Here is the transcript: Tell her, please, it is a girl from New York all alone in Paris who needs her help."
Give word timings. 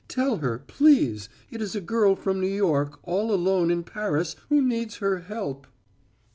Tell 0.07 0.37
her, 0.37 0.57
please, 0.57 1.29
it 1.51 1.61
is 1.61 1.75
a 1.75 1.79
girl 1.79 2.15
from 2.15 2.41
New 2.41 2.47
York 2.47 2.97
all 3.03 3.31
alone 3.31 3.69
in 3.69 3.83
Paris 3.83 4.35
who 4.49 4.59
needs 4.59 4.95
her 4.95 5.19
help." 5.19 5.67